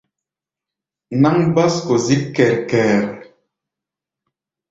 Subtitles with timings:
[1.21, 3.03] Náŋ básko zík kɛr-kɛr.